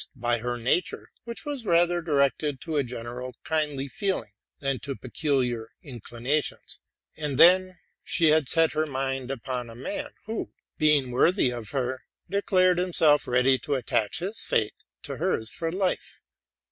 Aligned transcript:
by 0.15 0.39
her 0.39 0.57
nature, 0.57 1.11
which 1.25 1.45
was 1.45 1.63
rather 1.67 2.01
directed 2.01 2.59
to 2.59 2.75
a 2.75 2.83
general 2.83 3.35
kindly 3.43 3.87
feeling 3.87 4.31
than 4.59 4.79
to 4.79 4.95
particular 4.95 5.69
inclinations; 5.83 6.79
and 7.15 7.37
then, 7.37 7.77
she 8.03 8.29
had 8.31 8.49
set 8.49 8.71
her 8.71 8.87
mind 8.87 9.29
upon 9.29 9.69
a 9.69 9.75
man, 9.75 10.09
who, 10.25 10.51
being 10.79 11.11
worthy 11.11 11.51
of 11.51 11.69
her, 11.69 12.01
de 12.27 12.41
clared 12.41 12.79
himself 12.79 13.27
ready 13.27 13.59
to 13.59 13.75
attach 13.75 14.17
his 14.17 14.41
fate 14.41 14.73
to 15.03 15.17
hers 15.17 15.51
for 15.51 15.71
life. 15.71 16.23